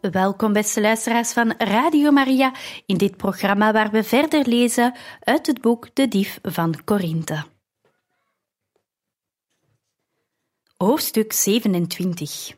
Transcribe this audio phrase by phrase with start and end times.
[0.00, 2.52] Welkom, beste luisteraars van Radio Maria,
[2.86, 7.44] in dit programma waar we verder lezen uit het boek De Dief van Korinthe.
[10.76, 12.56] Hoofdstuk 27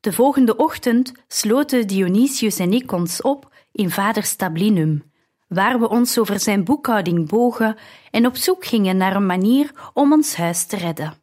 [0.00, 5.12] De volgende ochtend sloten Dionysius en ik ons op in vaders tablinum,
[5.48, 7.76] waar we ons over zijn boekhouding bogen
[8.10, 11.14] en op zoek gingen naar een manier om ons huis te redden.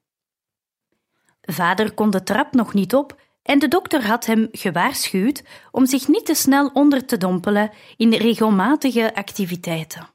[1.42, 6.08] Vader kon de trap nog niet op en de dokter had hem gewaarschuwd om zich
[6.08, 10.10] niet te snel onder te dompelen in regelmatige activiteiten.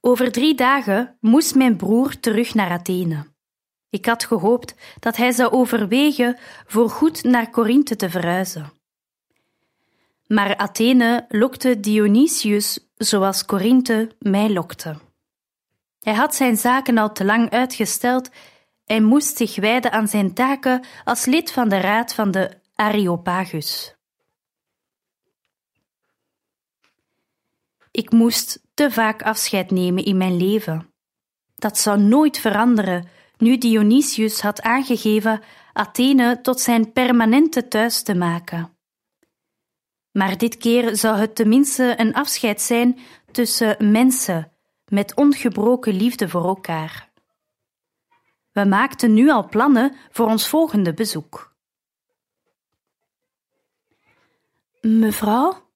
[0.00, 3.26] Over drie dagen moest mijn broer terug naar Athene.
[3.90, 8.72] Ik had gehoopt dat hij zou overwegen voor goed naar Korinthe te verhuizen.
[10.26, 14.96] Maar Athene lokte Dionysius zoals Korinthe mij lokte.
[16.00, 18.30] Hij had zijn zaken al te lang uitgesteld
[18.88, 23.94] en moest zich wijden aan zijn taken als lid van de raad van de Areopagus.
[27.90, 30.92] Ik moest te vaak afscheid nemen in mijn leven.
[31.54, 35.40] Dat zou nooit veranderen nu Dionysius had aangegeven
[35.72, 38.76] Athene tot zijn permanente thuis te maken.
[40.12, 42.98] Maar dit keer zou het tenminste een afscheid zijn
[43.30, 44.52] tussen mensen
[44.84, 47.07] met ongebroken liefde voor elkaar.
[48.58, 51.56] We maakten nu al plannen voor ons volgende bezoek.
[54.80, 55.70] Mevrouw?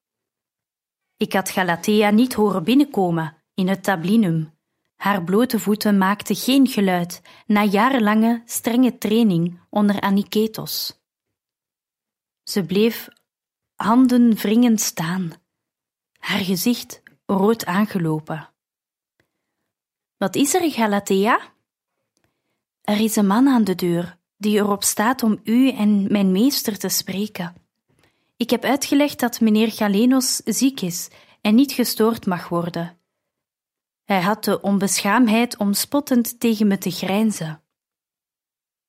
[1.17, 4.59] Ik had Galatea niet horen binnenkomen in het tablinum.
[4.97, 11.03] Haar blote voeten maakten geen geluid na jarenlange strenge training onder Aniketos.
[12.43, 13.09] Ze bleef
[13.75, 15.33] handen wringend staan,
[16.19, 18.51] haar gezicht rood aangelopen.
[20.17, 21.52] Wat is er, Galatea?
[22.83, 26.79] Er is een man aan de deur die erop staat om u en mijn meester
[26.79, 27.55] te spreken.
[28.37, 31.09] Ik heb uitgelegd dat meneer Galenos ziek is
[31.41, 32.99] en niet gestoord mag worden.
[34.05, 37.63] Hij had de onbeschaamdheid om spottend tegen me te grijnzen.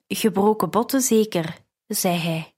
[0.07, 2.53] Gebroken botten zeker, zei hij.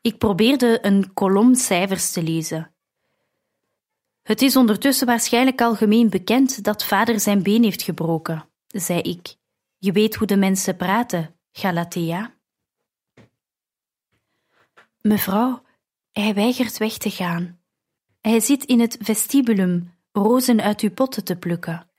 [0.00, 2.74] Ik probeerde een kolom cijfers te lezen.
[4.22, 9.36] Het is ondertussen waarschijnlijk algemeen bekend dat vader zijn been heeft gebroken, zei ik.
[9.78, 12.34] Je weet hoe de mensen praten, Galatea.
[15.00, 15.62] Mevrouw,
[16.12, 17.60] hij weigert weg te gaan.
[18.20, 21.90] Hij zit in het vestibulum rozen uit uw potten te plukken.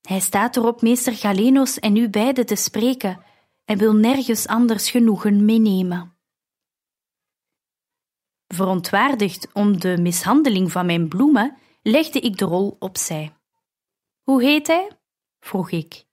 [0.00, 3.24] Hij staat erop meester Galenos en u beiden te spreken
[3.64, 6.18] en wil nergens anders genoegen meenemen.
[8.46, 13.36] Verontwaardigd om de mishandeling van mijn bloemen, legde ik de rol opzij.
[14.22, 14.90] Hoe heet hij?
[15.40, 16.08] vroeg ik.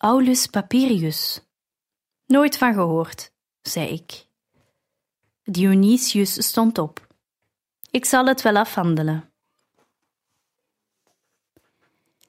[0.00, 1.40] Aulus Papirius.
[2.26, 4.26] Nooit van gehoord, zei ik.
[5.44, 7.06] Dionysius stond op.
[7.90, 9.32] Ik zal het wel afhandelen.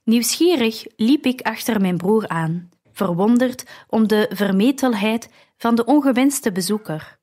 [0.03, 7.19] Nieuwsgierig liep ik achter mijn broer aan, verwonderd om de vermetelheid van de ongewenste bezoeker.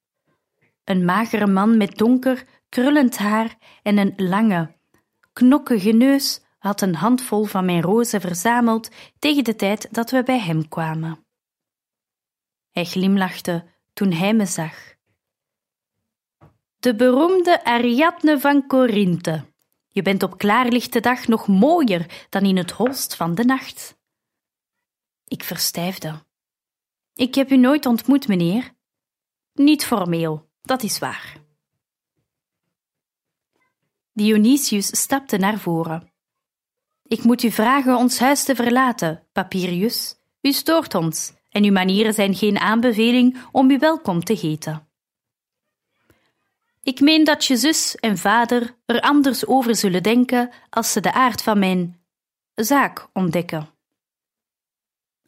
[0.85, 4.75] Een magere man met donker, krullend haar en een lange,
[5.33, 10.41] knokkige neus had een handvol van mijn rozen verzameld tegen de tijd dat we bij
[10.41, 11.27] hem kwamen.
[12.71, 14.95] Hij glimlachte toen hij me zag.
[16.77, 19.45] De beroemde Ariadne van Korinthe.
[19.89, 23.99] Je bent op klaarlichte dag nog mooier dan in het holst van de nacht.
[25.25, 26.25] Ik verstijfde.
[27.15, 28.75] Ik heb u nooit ontmoet, meneer.
[29.53, 31.37] Niet formeel, dat is waar.
[34.13, 36.16] Dionysius stapte naar voren.
[37.09, 40.17] Ik moet u vragen ons huis te verlaten, Papirius.
[40.41, 44.89] U stoort ons en uw manieren zijn geen aanbeveling om u welkom te heten.
[46.83, 51.13] Ik meen dat je zus en vader er anders over zullen denken als ze de
[51.13, 52.01] aard van mijn
[52.55, 53.69] zaak ontdekken.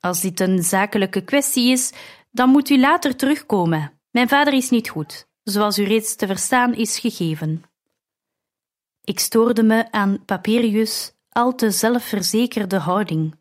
[0.00, 1.92] Als dit een zakelijke kwestie is,
[2.30, 4.00] dan moet u later terugkomen.
[4.10, 7.64] Mijn vader is niet goed, zoals u reeds te verstaan is gegeven.
[9.04, 13.34] Ik stoorde me aan Papirius al te zelfverzekerde houding.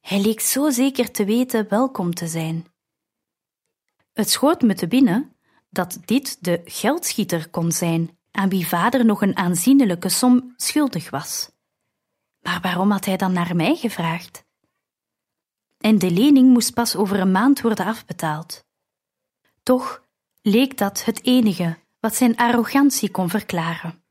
[0.00, 2.66] Hij leek zo zeker te weten welkom te zijn.
[4.12, 5.36] Het schoot me te binnen
[5.70, 11.50] dat dit de geldschieter kon zijn, aan wie vader nog een aanzienlijke som schuldig was.
[12.40, 14.44] Maar waarom had hij dan naar mij gevraagd?
[15.78, 18.64] En de lening moest pas over een maand worden afbetaald.
[19.62, 20.02] Toch
[20.42, 24.02] leek dat het enige wat zijn arrogantie kon verklaren.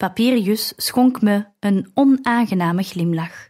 [0.00, 3.48] Papirius schonk me een onaangename glimlach.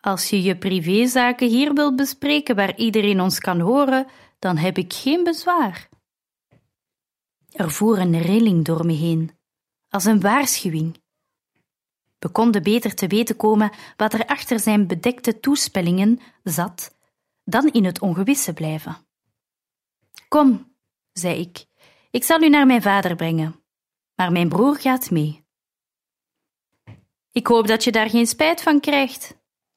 [0.00, 4.06] Als je je privézaken hier wilt bespreken waar iedereen ons kan horen,
[4.38, 5.88] dan heb ik geen bezwaar.
[7.50, 9.38] Er voer een rilling door me heen,
[9.88, 11.02] als een waarschuwing.
[12.18, 16.96] We konden beter te weten komen wat er achter zijn bedekte toespellingen zat,
[17.44, 18.96] dan in het ongewisse blijven.
[20.28, 20.76] Kom,
[21.12, 21.66] zei ik,
[22.10, 23.63] ik zal u naar mijn vader brengen,
[24.14, 25.44] maar mijn broer gaat mee.
[27.32, 29.36] Ik hoop dat je daar geen spijt van krijgt.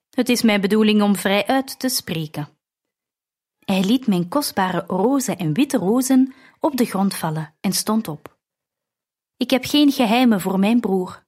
[0.10, 2.50] Het is mijn bedoeling om vrij uit te spreken.
[3.60, 8.38] Hij liet mijn kostbare roze en witte rozen op de grond vallen en stond op.
[9.38, 11.26] Ik heb geen geheimen voor mijn broer.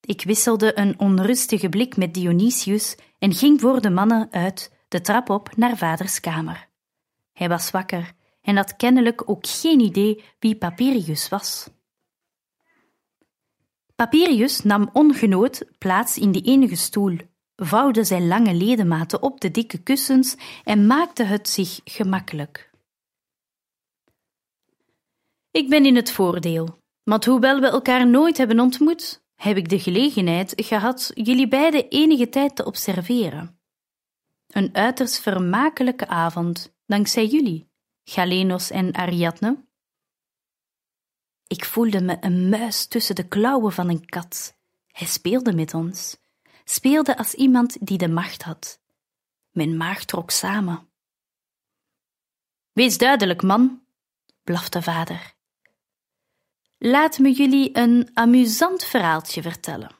[0.00, 5.30] Ik wisselde een onrustige blik met Dionysius en ging voor de mannen uit de trap
[5.30, 6.68] op naar vaders kamer.
[7.32, 8.14] Hij was wakker
[8.46, 11.68] en had kennelijk ook geen idee wie Papirius was.
[13.96, 17.16] Papirius nam ongenood plaats in de enige stoel,
[17.56, 22.70] vouwde zijn lange ledematen op de dikke kussens en maakte het zich gemakkelijk.
[25.50, 29.80] Ik ben in het voordeel, want hoewel we elkaar nooit hebben ontmoet, heb ik de
[29.80, 33.60] gelegenheid gehad jullie beiden enige tijd te observeren.
[34.46, 37.68] Een uiterst vermakelijke avond, dankzij jullie,
[38.08, 39.64] Galenos en Ariadne.
[41.46, 44.56] Ik voelde me een muis tussen de klauwen van een kat.
[44.86, 46.16] Hij speelde met ons,
[46.64, 48.80] speelde als iemand die de macht had.
[49.50, 50.88] Mijn maag trok samen.
[52.72, 53.82] Wees duidelijk, man,
[54.44, 55.34] blafte vader.
[56.78, 59.96] Laat me jullie een amusant verhaaltje vertellen.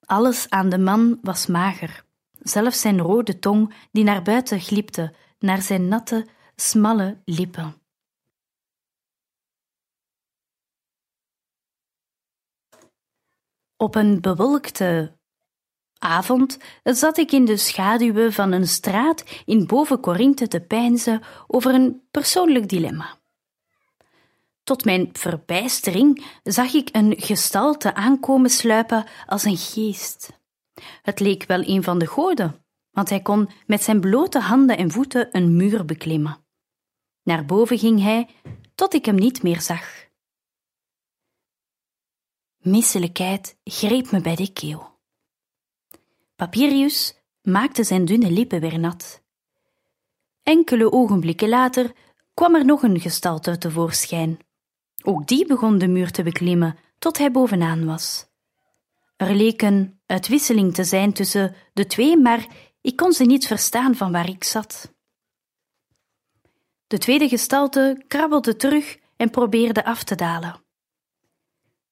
[0.00, 5.62] Alles aan de man was mager, zelfs zijn rode tong die naar buiten glipte, naar
[5.62, 7.80] zijn natte, smalle lippen.
[13.76, 15.16] Op een bewolkte
[15.98, 21.74] avond zat ik in de schaduwen van een straat in boven Corinthe te peinzen over
[21.74, 23.18] een persoonlijk dilemma.
[24.62, 30.32] Tot mijn verbijstering zag ik een gestalte aankomen sluipen als een geest.
[31.02, 32.65] Het leek wel een van de goden,
[32.96, 36.38] want hij kon met zijn blote handen en voeten een muur beklimmen.
[37.22, 38.28] Naar boven ging hij,
[38.74, 40.06] tot ik hem niet meer zag.
[42.58, 44.98] Misselijkheid greep me bij de keel.
[46.36, 49.22] Papirius maakte zijn dunne lippen weer nat.
[50.42, 51.92] Enkele ogenblikken later
[52.34, 54.38] kwam er nog een gestalte tevoorschijn.
[55.02, 58.26] Ook die begon de muur te beklimmen tot hij bovenaan was.
[59.16, 62.46] Er leek een uitwisseling te zijn tussen de twee, maar
[62.86, 64.94] ik kon ze niet verstaan van waar ik zat.
[66.86, 70.64] De tweede gestalte krabbelde terug en probeerde af te dalen.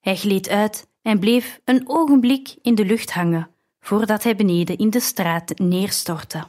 [0.01, 4.91] Hij gleed uit en bleef een ogenblik in de lucht hangen, voordat hij beneden in
[4.91, 6.49] de straat neerstortte.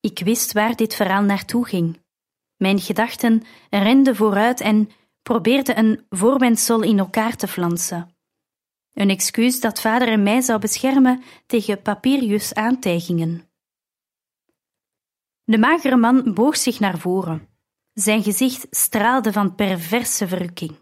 [0.00, 2.00] Ik wist waar dit verhaal naartoe ging.
[2.56, 4.90] Mijn gedachten renden vooruit en
[5.22, 8.16] probeerden een voorwendsel in elkaar te flansen.
[8.94, 13.50] Een excuus dat vader en mij zou beschermen tegen Papirius' aantijgingen.
[15.44, 17.48] De magere man boog zich naar voren.
[17.92, 20.76] Zijn gezicht straalde van perverse verrukking.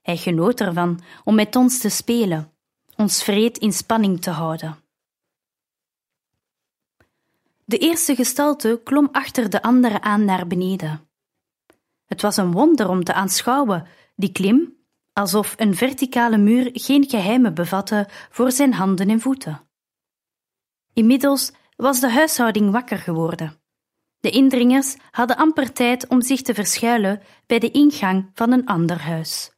[0.00, 2.52] Hij genoot ervan om met ons te spelen,
[2.96, 4.82] ons vreed in spanning te houden.
[7.64, 11.08] De eerste gestalte klom achter de andere aan naar beneden.
[12.04, 13.86] Het was een wonder om te aanschouwen,
[14.16, 14.76] die klim,
[15.14, 19.60] alsof een verticale muur geen geheimen bevatte voor zijn handen en voeten.
[20.92, 23.58] Inmiddels was de huishouding wakker geworden.
[24.20, 29.00] De indringers hadden amper tijd om zich te verschuilen bij de ingang van een ander
[29.00, 29.52] huis.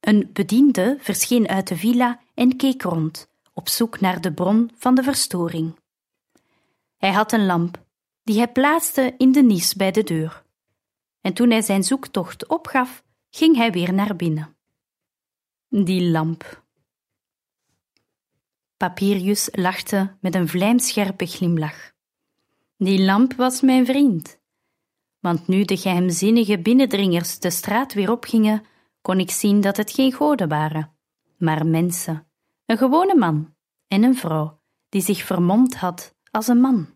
[0.00, 4.94] Een bediende verscheen uit de villa en keek rond, op zoek naar de bron van
[4.94, 5.78] de verstoring.
[6.96, 7.82] Hij had een lamp,
[8.22, 10.42] die hij plaatste in de nis bij de deur.
[11.20, 13.03] En toen hij zijn zoektocht opgaf,
[13.36, 14.56] ging hij weer naar binnen.
[15.68, 16.64] Die lamp.
[18.76, 21.92] Papirius lachte met een vlijmscherpe glimlach.
[22.76, 24.42] Die lamp was mijn vriend.
[25.20, 28.62] want nu de geheimzinnige binnendringers de straat weer opgingen,
[29.02, 30.96] kon ik zien dat het geen goden waren,
[31.36, 32.26] maar mensen,
[32.66, 33.54] een gewone man
[33.88, 36.86] en een vrouw die zich vermomd had als een man.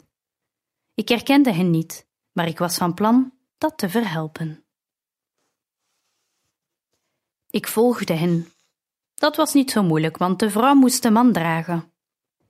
[0.94, 4.67] Ik herkende hen niet, maar ik was van plan dat te verhelpen.
[7.50, 8.52] Ik volgde hen.
[9.14, 11.92] Dat was niet zo moeilijk, want de vrouw moest de man dragen.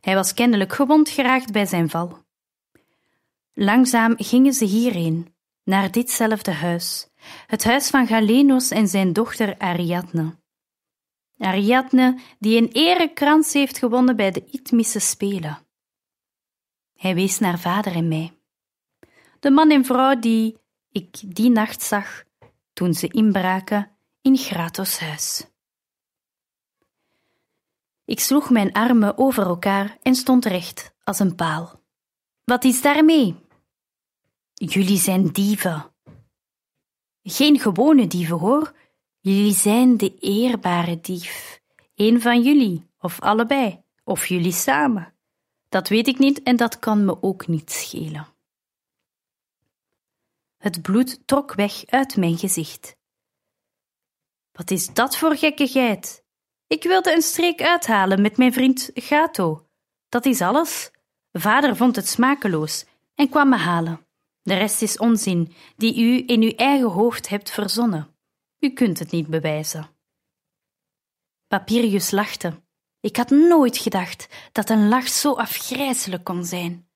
[0.01, 2.27] Hij was kennelijk gewond geraakt bij zijn val.
[3.53, 7.09] Langzaam gingen ze hierheen, naar ditzelfde huis,
[7.47, 10.37] het huis van Galenos en zijn dochter Ariadne.
[11.39, 15.59] Ariadne, die een erekrans heeft gewonnen bij de Itmische Spelen.
[16.97, 18.33] Hij wees naar vader en mij.
[19.41, 20.59] De man en vrouw die
[20.91, 22.25] ik die nacht zag
[22.73, 25.47] toen ze inbraken in Gratos huis.
[28.05, 31.83] Ik sloeg mijn armen over elkaar en stond recht als een paal.
[32.45, 33.37] Wat is daarmee?
[34.55, 35.95] Jullie zijn dieven.
[37.23, 38.75] Geen gewone dieven hoor,
[39.21, 41.61] jullie zijn de eerbare dief.
[41.95, 45.15] Een van jullie, of allebei, of jullie samen.
[45.69, 48.27] Dat weet ik niet en dat kan me ook niet schelen.
[50.57, 52.98] Het bloed trok weg uit mijn gezicht.
[54.59, 56.25] Wat is dat voor gekkigheid?
[56.67, 59.67] Ik wilde een streek uithalen met mijn vriend Gato.
[60.09, 60.91] Dat is alles.
[61.33, 62.85] Vader vond het smakeloos
[63.15, 64.07] en kwam me halen.
[64.43, 68.17] De rest is onzin die u in uw eigen hoofd hebt verzonnen.
[68.59, 69.91] U kunt het niet bewijzen.
[71.47, 72.63] Papirius lachte.
[73.01, 76.89] Ik had nooit gedacht dat een lach zo afgrijzelijk kon zijn.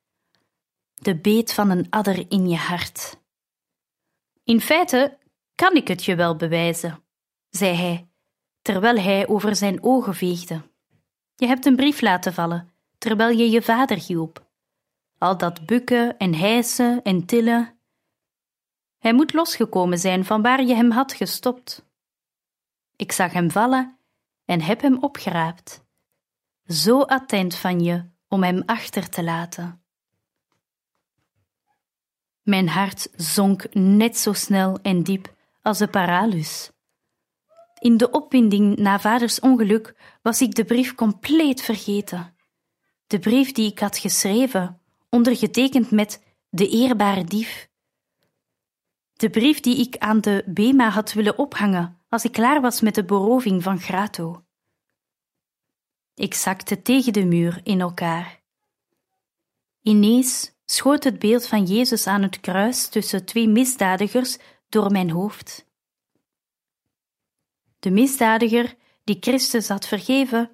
[0.94, 3.20] De beet van een adder in je hart.
[4.44, 5.18] In feite
[5.54, 7.02] kan ik het je wel bewijzen,
[7.52, 8.08] zei hij,
[8.62, 10.62] terwijl hij over zijn ogen veegde.
[11.34, 14.50] Je hebt een brief laten vallen, terwijl je je vader hielp.
[15.18, 17.78] Al dat bukken en hijsen en tillen.
[18.98, 21.84] Hij moet losgekomen zijn van waar je hem had gestopt.
[22.96, 23.98] Ik zag hem vallen
[24.44, 25.84] en heb hem opgeraapt.
[26.66, 29.82] Zo attent van je om hem achter te laten.
[32.42, 36.71] Mijn hart zonk net zo snel en diep als de paralus.
[37.82, 42.34] In de opwinding na vaders ongeluk was ik de brief compleet vergeten.
[43.06, 47.68] De brief die ik had geschreven, ondergetekend met de eerbare dief.
[49.12, 52.94] De brief die ik aan de Bema had willen ophangen als ik klaar was met
[52.94, 54.44] de beroving van Grato.
[56.14, 58.40] Ik zakte tegen de muur in elkaar.
[59.80, 65.70] Ineens schoot het beeld van Jezus aan het kruis tussen twee misdadigers door mijn hoofd.
[67.82, 68.74] De misdadiger
[69.04, 70.50] die Christus had vergeven,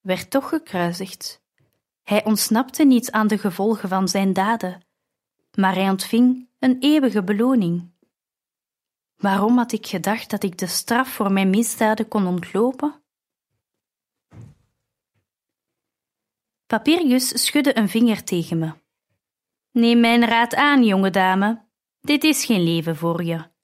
[0.00, 1.42] werd toch gekruisigd.
[2.02, 4.86] Hij ontsnapte niet aan de gevolgen van zijn daden,
[5.54, 7.90] maar hij ontving een eeuwige beloning.
[9.16, 13.02] Waarom had ik gedacht dat ik de straf voor mijn misdaden kon ontlopen?
[16.66, 18.72] Papirius schudde een vinger tegen me.
[19.70, 21.66] Neem mijn raad aan, jonge dame.
[22.00, 23.56] Dit is geen leven voor je.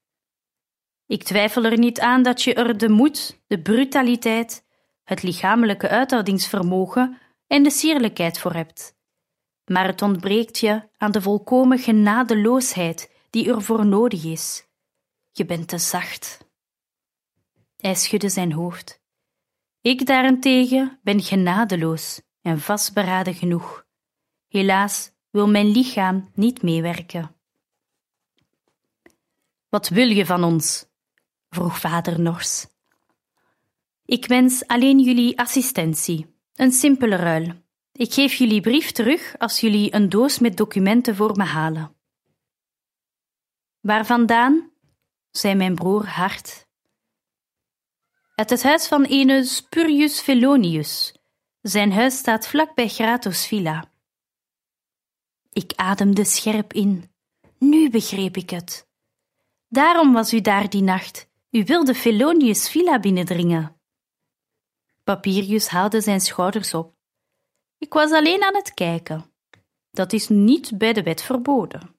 [1.07, 4.65] Ik twijfel er niet aan dat je er de moed, de brutaliteit,
[5.05, 8.97] het lichamelijke uithoudingsvermogen en de sierlijkheid voor hebt.
[9.65, 14.67] Maar het ontbreekt je aan de volkomen genadeloosheid die er voor nodig is.
[15.33, 16.47] Je bent te zacht.
[17.77, 19.03] Hij schudde zijn hoofd.
[19.81, 23.87] Ik daarentegen ben genadeloos en vastberaden genoeg.
[24.49, 27.37] Helaas wil mijn lichaam niet meewerken.
[29.69, 30.87] Wat wil je van ons?
[31.55, 32.67] Vroeg vader nors.
[34.05, 37.53] Ik wens alleen jullie assistentie, een simpele ruil.
[37.93, 41.95] Ik geef jullie brief terug als jullie een doos met documenten voor me halen.
[43.81, 44.71] Waar vandaan?
[45.31, 46.67] zei mijn broer hard.
[48.35, 51.15] Uit het huis van ene Spurius Felonius.
[51.61, 53.93] Zijn huis staat vlak bij Gratos Villa.
[55.53, 57.11] Ik ademde scherp in.
[57.59, 58.89] Nu begreep ik het.
[59.69, 61.29] Daarom was u daar die nacht.
[61.55, 63.81] U wilde Felonius' villa binnendringen.
[65.05, 66.95] Papirius haalde zijn schouders op.
[67.79, 69.25] Ik was alleen aan het kijken.
[69.91, 71.97] Dat is niet bij de wet verboden.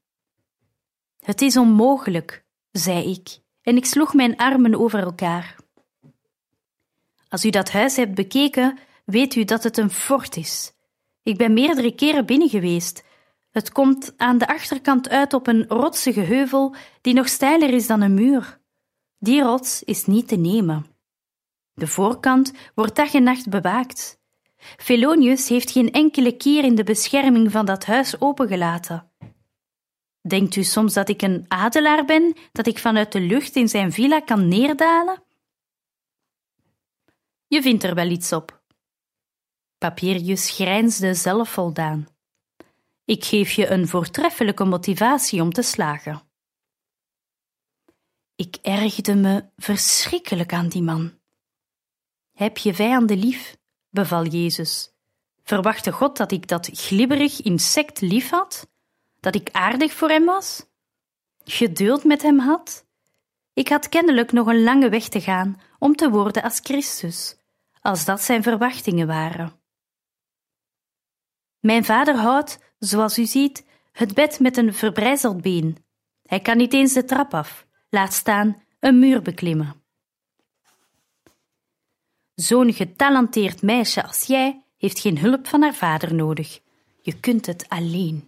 [1.19, 5.55] Het is onmogelijk, zei ik, en ik sloeg mijn armen over elkaar.
[7.27, 10.73] Als u dat huis hebt bekeken, weet u dat het een fort is.
[11.23, 13.03] Ik ben meerdere keren binnen geweest
[13.55, 18.01] het komt aan de achterkant uit op een rotsige heuvel die nog steiler is dan
[18.01, 18.59] een muur.
[19.17, 20.85] Die rots is niet te nemen.
[21.73, 24.19] De voorkant wordt dag en nacht bewaakt.
[24.57, 29.11] Felonius heeft geen enkele keer in de bescherming van dat huis opengelaten.
[30.21, 33.91] Denkt u soms dat ik een adelaar ben, dat ik vanuit de lucht in zijn
[33.91, 35.23] villa kan neerdalen?
[37.47, 38.63] Je vindt er wel iets op.
[39.77, 42.07] Papirius grijnsde zelfvoldaan.
[43.05, 46.24] Ik geef je een voortreffelijke motivatie om te slagen.
[48.35, 51.19] Ik ergde me verschrikkelijk aan die man.
[52.33, 53.57] Heb je vijanden lief,
[53.89, 54.93] beval Jezus.
[55.43, 58.67] Verwachtte God dat ik dat glibberig insect lief had?
[59.19, 60.65] Dat ik aardig voor hem was?
[61.43, 62.85] Geduld met hem had?
[63.53, 67.37] Ik had kennelijk nog een lange weg te gaan om te worden als Christus,
[67.81, 69.59] als dat zijn verwachtingen waren.
[71.59, 75.77] Mijn vader houdt, zoals u ziet, het bed met een verbrijzeld been.
[76.25, 77.65] Hij kan niet eens de trap af,
[77.95, 79.83] laat staan een muur beklimmen.
[82.33, 86.59] Zo'n getalenteerd meisje als jij heeft geen hulp van haar vader nodig.
[87.01, 88.23] Je kunt het alleen.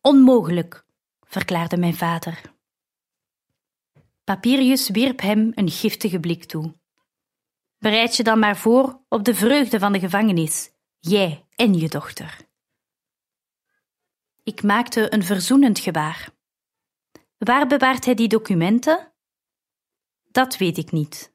[0.00, 0.84] Onmogelijk,
[1.20, 2.40] verklaarde mijn vader.
[4.24, 6.74] Papirius wierp hem een giftige blik toe.
[7.78, 12.48] Bereid je dan maar voor op de vreugde van de gevangenis, jij en je dochter.
[14.42, 16.38] Ik maakte een verzoenend gebaar.
[17.40, 19.12] Waar bewaart hij die documenten?
[20.30, 21.32] Dat weet ik niet.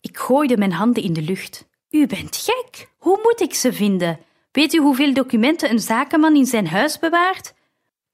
[0.00, 1.68] Ik gooide mijn handen in de lucht.
[1.88, 2.90] U bent gek.
[2.98, 4.20] Hoe moet ik ze vinden?
[4.52, 7.54] Weet u hoeveel documenten een zakenman in zijn huis bewaart?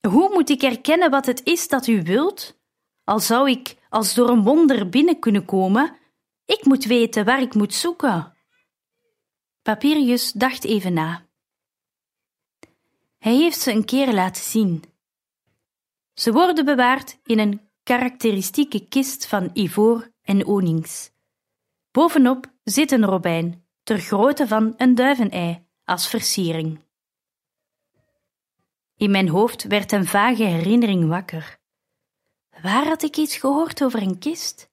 [0.08, 2.58] Hoe moet ik erkennen wat het is dat u wilt?
[3.04, 5.96] Al zou ik als door een wonder binnen kunnen komen,
[6.44, 8.36] ik moet weten waar ik moet zoeken.
[9.62, 11.25] Papirius dacht even na.
[13.18, 14.84] Hij heeft ze een keer laten zien.
[16.14, 21.10] Ze worden bewaard in een karakteristieke kist van ivoor en onings.
[21.90, 26.80] Bovenop zit een robijn, ter grootte van een duivenei, als versiering.
[28.96, 31.58] In mijn hoofd werd een vage herinnering wakker.
[32.62, 34.70] Waar had ik iets gehoord over een kist?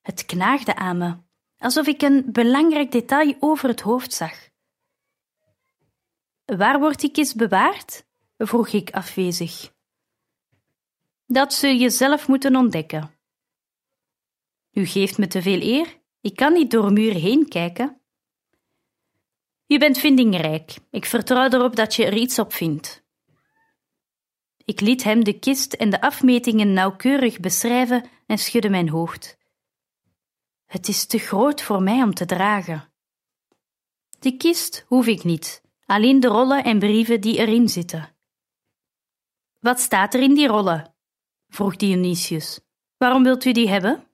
[0.00, 1.16] Het knaagde aan me,
[1.58, 4.48] alsof ik een belangrijk detail over het hoofd zag.
[6.44, 8.06] Waar wordt die kist bewaard?
[8.38, 9.72] vroeg ik afwezig.
[11.26, 13.14] Dat zul je zelf moeten ontdekken.
[14.72, 18.00] U geeft me te veel eer, ik kan niet door muur heen kijken.
[19.66, 23.04] Je bent vindingrijk, ik vertrouw erop dat je er iets op vindt.
[24.64, 29.38] Ik liet hem de kist en de afmetingen nauwkeurig beschrijven en schudde mijn hoofd.
[30.66, 32.92] Het is te groot voor mij om te dragen.
[34.18, 38.16] De kist hoef ik niet, alleen de rollen en brieven die erin zitten.
[39.60, 40.94] Wat staat er in die rollen?
[41.48, 42.60] vroeg Dionysius.
[42.96, 44.06] Waarom wilt u die hebben?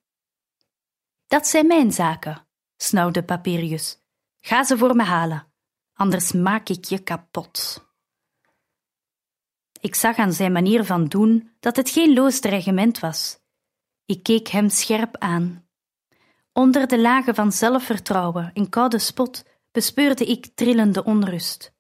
[1.27, 3.99] Dat zijn mijn zaken, snauwde Papirius.
[4.41, 5.53] Ga ze voor me halen,
[5.93, 7.89] anders maak ik je kapot.
[9.81, 13.39] Ik zag aan zijn manier van doen dat het geen loos dreigement was.
[14.05, 15.69] Ik keek hem scherp aan.
[16.53, 21.73] Onder de lagen van zelfvertrouwen en koude spot bespeurde ik trillende onrust.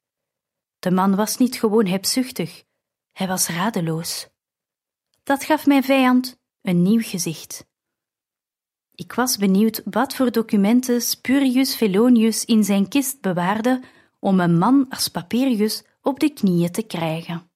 [0.79, 2.64] De man was niet gewoon hebzuchtig,
[3.12, 4.29] hij was radeloos.
[5.22, 7.68] Dat gaf mijn vijand een nieuw gezicht.
[8.94, 13.83] Ik was benieuwd wat voor documenten Spurius Felonius in zijn kist bewaarde
[14.18, 17.49] om een man als Papirius op de knieën te krijgen.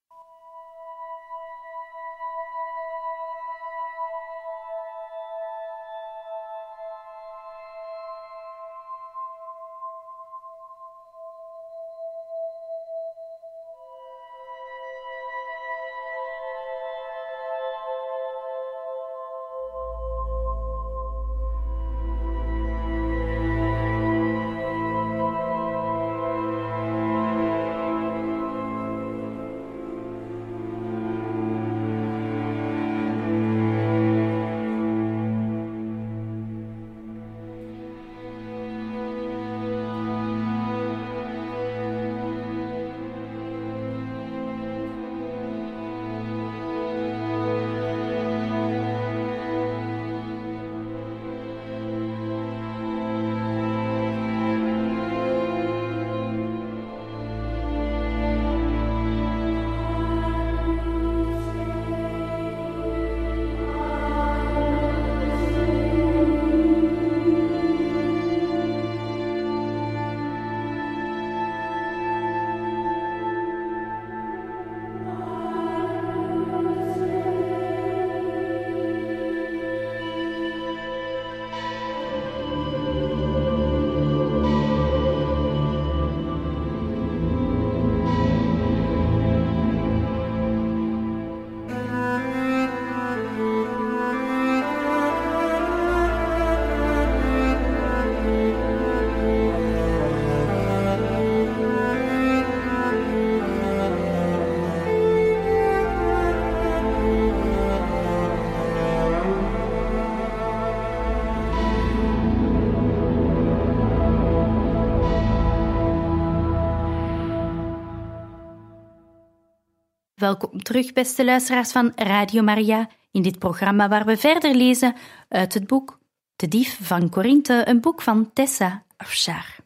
[120.24, 124.96] Welkom terug, beste luisteraars van Radio Maria, in dit programma waar we verder lezen
[125.28, 125.98] uit het boek
[126.36, 129.56] De Dief van Corinthe, een boek van Tessa Afshar.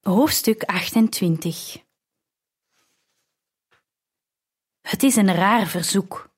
[0.00, 1.76] Hoofdstuk 28
[4.80, 6.30] Het is een raar verzoek,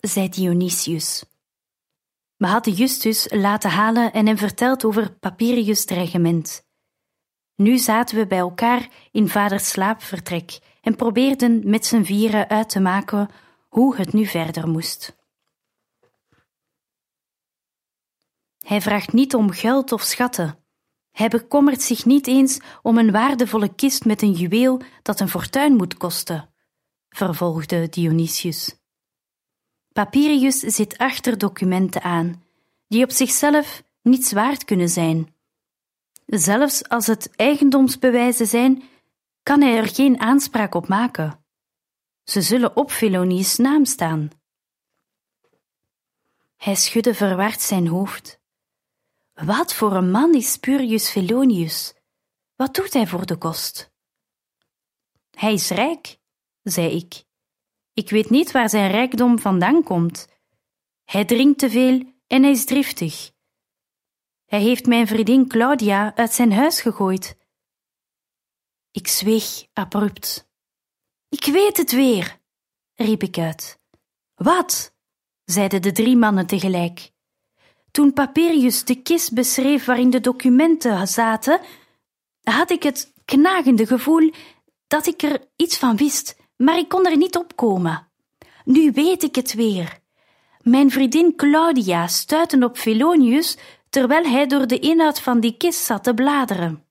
[0.00, 1.24] zei Dionysius.
[2.36, 6.66] We hadden Justus laten halen en hem verteld over Papirius' dreigement.
[7.54, 12.80] Nu zaten we bij elkaar in vaders slaapvertrek en probeerden met z'n vieren uit te
[12.80, 13.28] maken
[13.68, 15.16] hoe het nu verder moest.
[18.58, 20.58] Hij vraagt niet om geld of schatten.
[21.10, 25.76] Hij bekommert zich niet eens om een waardevolle kist met een juweel dat een fortuin
[25.76, 26.54] moet kosten,
[27.08, 28.76] vervolgde Dionysius.
[29.92, 32.42] Papirius zit achter documenten aan,
[32.88, 35.34] die op zichzelf niets waard kunnen zijn.
[36.26, 38.82] Zelfs als het eigendomsbewijzen zijn,
[39.44, 41.44] kan hij er geen aanspraak op maken.
[42.22, 44.30] Ze zullen op Filonius' naam staan.
[46.56, 48.40] Hij schudde verward zijn hoofd.
[49.34, 51.94] Wat voor een man is Spurius Felonius?
[52.56, 53.92] Wat doet hij voor de kost?
[55.30, 56.18] Hij is rijk,
[56.62, 57.24] zei ik.
[57.92, 60.28] Ik weet niet waar zijn rijkdom vandaan komt.
[61.04, 63.32] Hij drinkt te veel en hij is driftig.
[64.46, 67.36] Hij heeft mijn vriendin Claudia uit zijn huis gegooid.
[68.94, 70.48] Ik zweeg abrupt.
[71.28, 72.38] Ik weet het weer,
[72.94, 73.78] riep ik uit.
[74.34, 74.94] Wat?
[75.44, 77.10] zeiden de drie mannen tegelijk.
[77.90, 81.60] Toen Papirius de kist beschreef waarin de documenten zaten,
[82.42, 84.32] had ik het knagende gevoel
[84.86, 88.08] dat ik er iets van wist, maar ik kon er niet op komen.
[88.64, 89.98] Nu weet ik het weer.
[90.60, 93.56] Mijn vriendin Claudia stuitte op Felonius
[93.88, 96.83] terwijl hij door de inhoud van die kist zat te bladeren.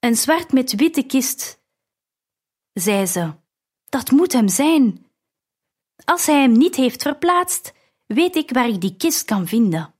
[0.00, 1.60] Een zwart met witte kist,
[2.72, 3.34] zei ze.
[3.88, 5.06] Dat moet hem zijn.
[6.04, 7.72] Als hij hem niet heeft verplaatst,
[8.06, 9.94] weet ik waar ik die kist kan vinden.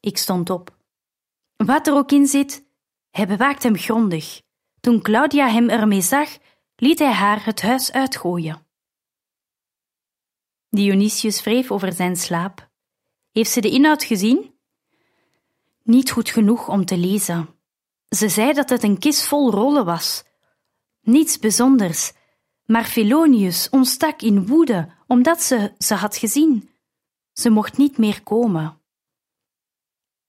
[0.00, 0.76] Ik stond op.
[1.56, 2.64] Wat er ook in zit,
[3.10, 4.42] hij bewaakt hem grondig.
[4.80, 6.38] Toen Claudia hem ermee zag,
[6.76, 8.66] liet hij haar het huis uitgooien.
[10.68, 12.70] Dionysius wreef over zijn slaap.
[13.30, 14.58] Heeft ze de inhoud gezien?
[15.82, 17.53] Niet goed genoeg om te lezen.
[18.14, 20.24] Ze zei dat het een kist vol rollen was.
[21.00, 22.12] Niets bijzonders,
[22.64, 26.70] maar Felonius ontstak in woede omdat ze ze had gezien.
[27.32, 28.80] Ze mocht niet meer komen.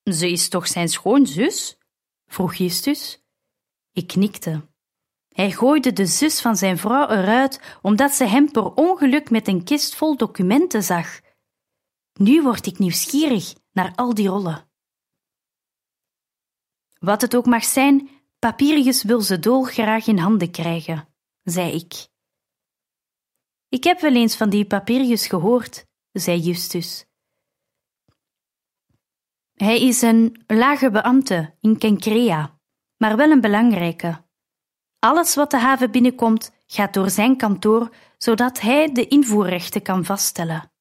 [0.04, 1.78] Ze is toch zijn schoonzus?
[2.26, 3.24] vroeg Justus.
[3.92, 4.68] Ik knikte.
[5.28, 9.64] Hij gooide de zus van zijn vrouw eruit omdat ze hem per ongeluk met een
[9.64, 11.22] kist vol documenten zag.
[12.14, 14.70] Nu word ik nieuwsgierig naar al die rollen.
[17.06, 21.08] Wat het ook mag zijn, Papirius wil ze dolgraag in handen krijgen,
[21.44, 22.08] zei ik.
[23.70, 27.06] Ik heb wel eens van die Papirius gehoord, zei Justus.
[29.54, 32.60] Hij is een lage beambte in Kenkrea,
[32.98, 34.24] maar wel een belangrijke.
[35.00, 40.72] Alles wat de haven binnenkomt, gaat door zijn kantoor, zodat hij de invoerrechten kan vaststellen.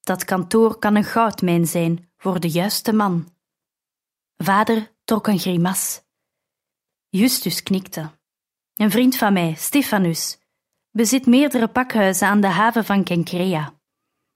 [0.00, 3.38] Dat kantoor kan een goudmijn zijn voor de juiste man.
[4.42, 6.02] Vader trok een grimas.
[7.08, 8.10] Justus knikte.
[8.74, 10.38] Een vriend van mij, Stefanus,
[10.90, 13.74] bezit meerdere pakhuizen aan de haven van Kenkrea.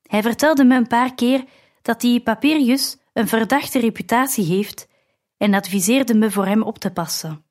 [0.02, 1.44] Hij vertelde me een paar keer
[1.82, 4.88] dat die Papirius een verdachte reputatie heeft
[5.36, 7.44] en adviseerde me voor hem op te passen.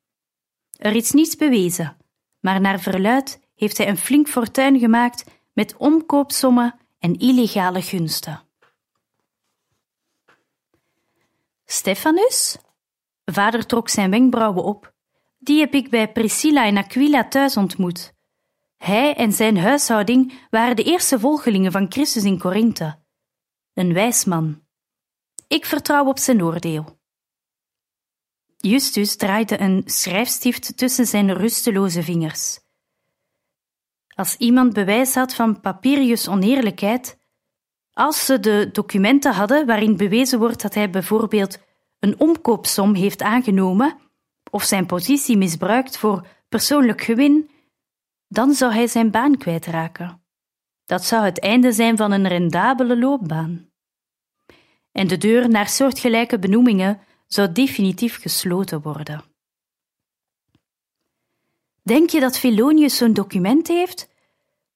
[0.76, 1.96] Er is niets bewezen,
[2.40, 8.43] maar naar verluid heeft hij een flink fortuin gemaakt met omkoopsommen en illegale gunsten.
[11.74, 12.56] Stefanus?
[13.24, 14.94] Vader trok zijn wenkbrauwen op.
[15.38, 18.12] Die heb ik bij Priscilla en Aquila thuis ontmoet.
[18.76, 22.98] Hij en zijn huishouding waren de eerste volgelingen van Christus in Korinthe.
[23.72, 24.62] Een wijs man.
[25.48, 26.98] Ik vertrouw op zijn oordeel.
[28.56, 32.60] Justus draaide een schrijfstift tussen zijn rusteloze vingers.
[34.14, 37.18] Als iemand bewijs had van Papirius' oneerlijkheid,
[37.94, 41.58] als ze de documenten hadden waarin bewezen wordt dat hij bijvoorbeeld
[41.98, 43.96] een omkoopsom heeft aangenomen
[44.50, 47.50] of zijn positie misbruikt voor persoonlijk gewin,
[48.28, 50.22] dan zou hij zijn baan kwijtraken.
[50.84, 53.70] Dat zou het einde zijn van een rendabele loopbaan.
[54.92, 59.24] En de deur naar soortgelijke benoemingen zou definitief gesloten worden.
[61.82, 64.08] Denk je dat Felonius zo'n document heeft?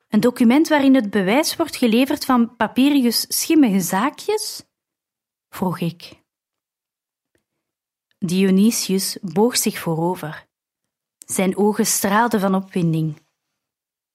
[0.09, 4.65] Een document waarin het bewijs wordt geleverd van Papirius' schimmige zaakjes?
[5.49, 6.23] vroeg ik.
[8.19, 10.47] Dionysius boog zich voorover.
[11.19, 13.27] Zijn ogen straalden van opwinding.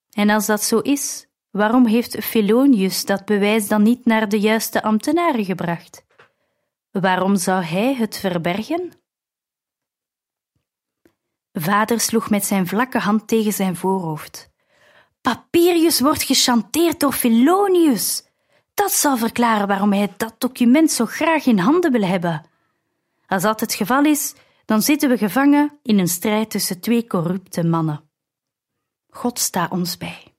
[0.09, 4.83] En als dat zo is, waarom heeft Felonius dat bewijs dan niet naar de juiste
[4.83, 6.05] ambtenaren gebracht?
[6.91, 8.91] Waarom zou hij het verbergen?
[11.51, 14.52] Vader sloeg met zijn vlakke hand tegen zijn voorhoofd.
[15.23, 18.23] Papirius wordt gechanteerd door Felonius.
[18.73, 22.45] Dat zal verklaren waarom hij dat document zo graag in handen wil hebben.
[23.27, 24.33] Als dat het geval is,
[24.65, 28.09] dan zitten we gevangen in een strijd tussen twee corrupte mannen.
[29.09, 30.35] God sta ons bij.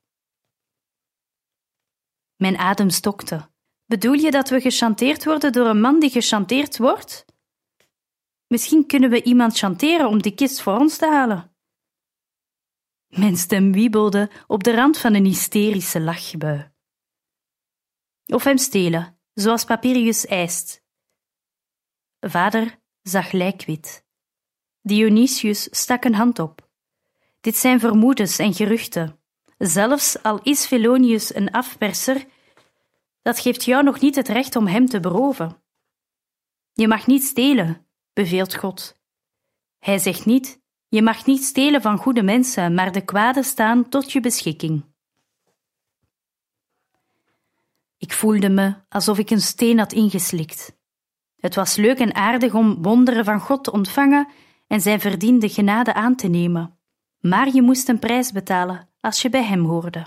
[2.35, 3.49] Mijn adem stokte.
[3.85, 7.25] Bedoel je dat we gechanteerd worden door een man die gechanteerd wordt?
[8.47, 11.54] Misschien kunnen we iemand chanteren om die kist voor ons te halen.
[13.15, 16.71] Mijn stem wiebelde op de rand van een hysterische lachbui.
[18.25, 20.83] Of hem stelen, zoals Papirius eist.
[22.19, 24.05] Vader zag lijkwit.
[24.81, 26.69] Dionysius stak een hand op.
[27.41, 29.19] Dit zijn vermoedens en geruchten.
[29.57, 32.25] Zelfs al is Felonius een afperser,
[33.21, 35.61] dat geeft jou nog niet het recht om hem te beroven.
[36.73, 38.99] Je mag niet stelen, beveelt God.
[39.79, 44.11] Hij zegt niet: Je mag niet stelen van goede mensen, maar de kwade staan tot
[44.11, 44.85] je beschikking.
[47.97, 50.77] Ik voelde me alsof ik een steen had ingeslikt.
[51.35, 54.27] Het was leuk en aardig om wonderen van God te ontvangen
[54.67, 56.79] en zijn verdiende genade aan te nemen,
[57.19, 60.05] maar je moest een prijs betalen als je bij hem hoorde.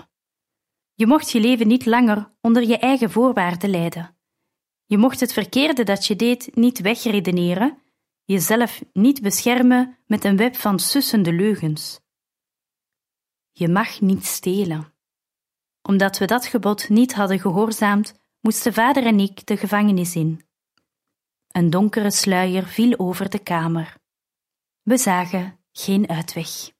[0.93, 4.15] Je mocht je leven niet langer onder je eigen voorwaarden leiden.
[4.85, 7.77] Je mocht het verkeerde dat je deed niet wegredeneren,
[8.29, 11.99] jezelf niet beschermen met een web van sussende leugens.
[13.51, 14.93] Je mag niet stelen.
[15.81, 20.47] Omdat we dat gebod niet hadden gehoorzaamd, moesten vader en ik de gevangenis in.
[21.47, 23.97] Een donkere sluier viel over de kamer.
[24.81, 26.71] We zagen geen uitweg.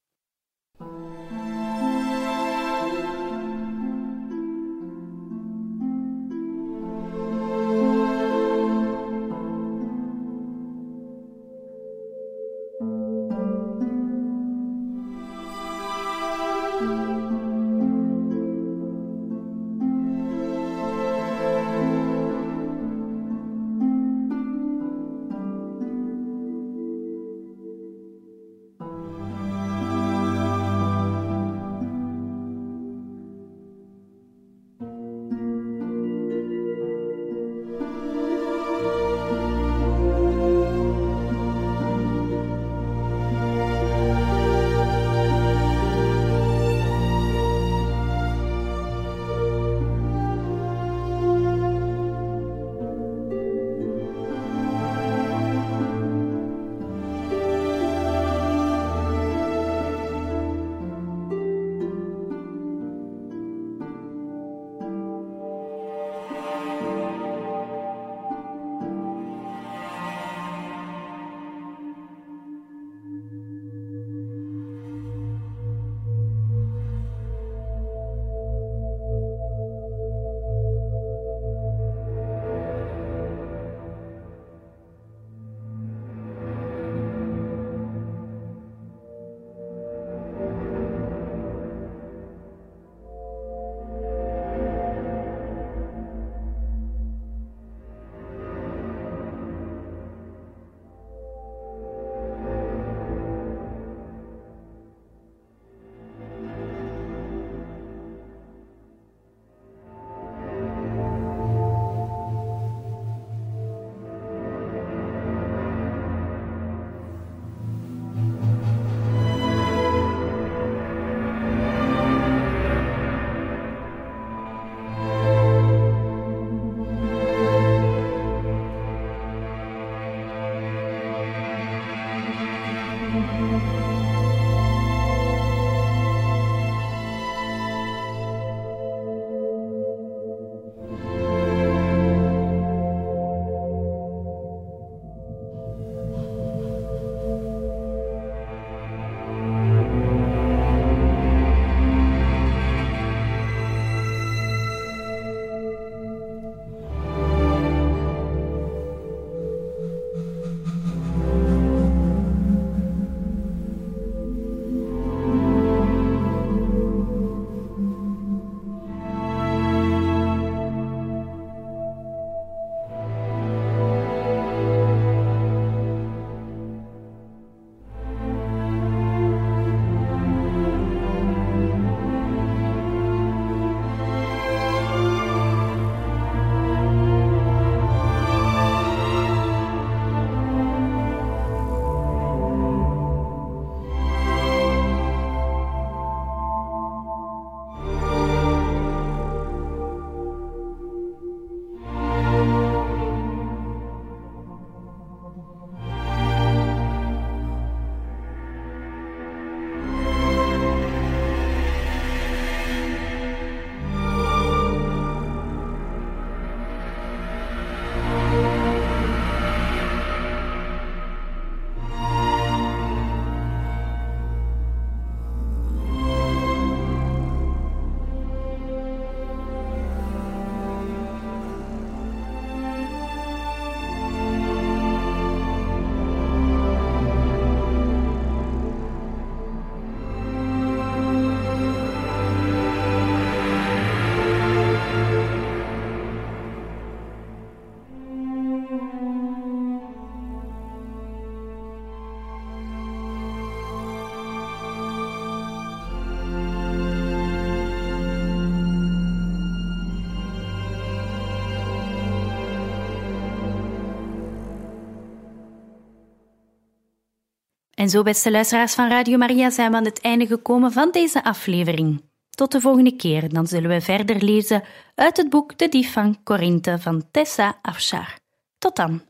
[267.79, 271.23] En zo, beste luisteraars van Radio Maria, zijn we aan het einde gekomen van deze
[271.23, 272.01] aflevering.
[272.29, 274.63] Tot de volgende keer, dan zullen we verder lezen
[274.95, 278.17] uit het boek De Dief van Corinthe van Tessa Afshar.
[278.57, 279.08] Tot dan.